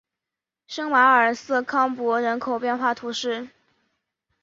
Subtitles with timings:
[0.65, 3.49] 圣马尔瑟康珀人口变化图示